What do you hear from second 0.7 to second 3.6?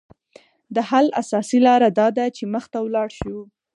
د حل اساسي لاره داده چې مخ ته ولاړ شو